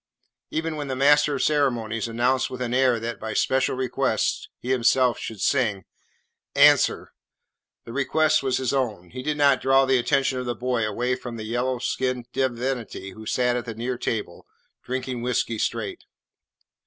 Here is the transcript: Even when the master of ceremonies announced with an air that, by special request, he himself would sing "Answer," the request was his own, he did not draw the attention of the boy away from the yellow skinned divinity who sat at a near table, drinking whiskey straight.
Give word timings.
Even 0.49 0.77
when 0.77 0.87
the 0.87 0.95
master 0.95 1.35
of 1.35 1.43
ceremonies 1.43 2.07
announced 2.07 2.49
with 2.49 2.59
an 2.59 2.73
air 2.73 2.99
that, 2.99 3.19
by 3.19 3.35
special 3.35 3.75
request, 3.75 4.49
he 4.57 4.71
himself 4.71 5.19
would 5.29 5.39
sing 5.41 5.85
"Answer," 6.55 7.13
the 7.85 7.93
request 7.93 8.41
was 8.41 8.57
his 8.57 8.73
own, 8.73 9.11
he 9.11 9.21
did 9.21 9.37
not 9.37 9.61
draw 9.61 9.85
the 9.85 9.99
attention 9.99 10.39
of 10.39 10.47
the 10.47 10.55
boy 10.55 10.87
away 10.87 11.13
from 11.13 11.35
the 11.37 11.43
yellow 11.43 11.77
skinned 11.77 12.25
divinity 12.33 13.11
who 13.11 13.27
sat 13.27 13.55
at 13.55 13.67
a 13.67 13.75
near 13.75 13.95
table, 13.99 14.47
drinking 14.81 15.21
whiskey 15.21 15.59
straight. 15.59 16.03